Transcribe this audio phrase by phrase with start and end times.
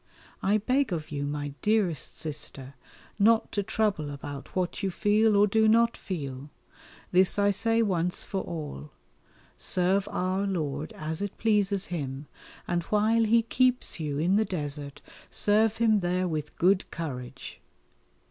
[0.41, 2.73] I beg of you, my dearest Sister,
[3.19, 6.49] not to trouble about what you feel or do not feel
[7.11, 8.89] this I say once for all.
[9.59, 12.25] Serve Our Lord as it pleases Him,
[12.67, 17.61] and while He keeps you in the desert serve Him there with good courage.